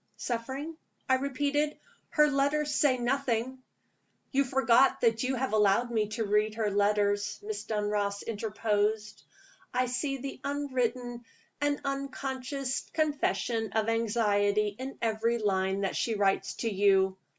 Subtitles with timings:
[0.17, 0.75] "Suffering?"
[1.07, 1.77] I repeated.
[2.09, 3.59] "Her letters say nothing"
[4.31, 9.21] "You forget that you have allowed me to read her letters," Miss Dunross interposed.
[9.75, 11.23] "I see the unwritten
[11.61, 17.15] and unconscious confession of anxiety in every line that she writes to you.